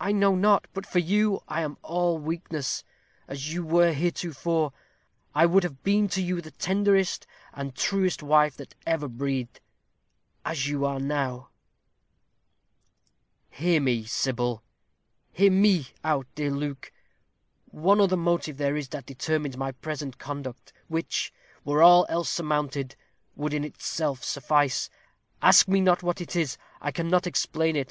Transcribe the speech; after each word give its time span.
I 0.00 0.12
know 0.12 0.34
not. 0.34 0.66
But 0.72 0.86
for 0.86 0.98
you 0.98 1.42
I 1.46 1.60
am 1.60 1.76
all 1.82 2.16
weakness. 2.16 2.84
As 3.28 3.52
you 3.52 3.62
were 3.62 3.92
heretofore, 3.92 4.72
I 5.34 5.44
would 5.44 5.62
have 5.62 5.82
been 5.82 6.08
to 6.08 6.22
you 6.22 6.40
the 6.40 6.52
tenderest 6.52 7.26
and 7.52 7.74
truest 7.74 8.22
wife 8.22 8.56
that 8.56 8.74
ever 8.86 9.08
breathed; 9.08 9.60
as 10.42 10.68
you 10.68 10.86
are 10.86 10.98
now" 10.98 11.50
"Hear 13.60 13.78
me, 13.78 14.04
Sybil." 14.06 14.62
"Hear 15.32 15.52
me 15.52 15.88
out, 16.02 16.26
dear 16.34 16.50
Luke. 16.50 16.90
One 17.66 18.00
other 18.00 18.16
motive 18.16 18.56
there 18.56 18.74
is 18.74 18.88
that 18.88 19.04
determines 19.04 19.58
my 19.58 19.72
present 19.72 20.16
conduct, 20.16 20.72
which, 20.86 21.30
were 21.62 21.82
all 21.82 22.06
else 22.08 22.30
surmounted, 22.30 22.96
would 23.36 23.52
in 23.52 23.64
itself 23.64 24.24
suffice. 24.24 24.88
Ask 25.42 25.68
me 25.68 25.82
not 25.82 26.02
what 26.02 26.16
that 26.16 26.34
is. 26.36 26.56
I 26.80 26.90
cannot 26.90 27.26
explain 27.26 27.76
it. 27.76 27.86